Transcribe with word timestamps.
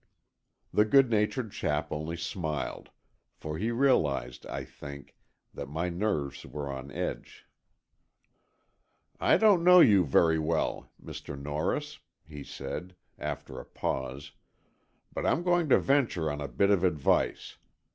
The 0.73 0.83
good 0.83 1.11
natured 1.11 1.51
chap 1.51 1.91
only 1.91 2.17
smiled, 2.17 2.89
for 3.35 3.59
he 3.59 3.69
realized, 3.69 4.47
I 4.47 4.65
think, 4.65 5.15
that 5.53 5.69
my 5.69 5.89
nerves 5.89 6.43
were 6.43 6.71
on 6.71 6.89
edge. 6.89 7.45
"I 9.19 9.37
don't 9.37 9.63
know 9.63 9.79
you 9.79 10.03
very 10.03 10.39
well, 10.39 10.89
Mr. 10.99 11.39
Norris," 11.39 11.99
he 12.25 12.43
said, 12.43 12.95
after 13.19 13.59
a 13.59 13.65
pause, 13.65 14.31
"but 15.13 15.23
I'm 15.23 15.43
going 15.43 15.69
to 15.69 15.77
venture 15.77 16.31
on 16.31 16.41
a 16.41 16.47
bit 16.47 16.71
of 16.71 16.83
advice. 16.83 17.57